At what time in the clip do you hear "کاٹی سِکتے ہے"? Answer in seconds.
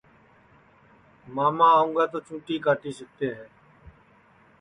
2.65-3.45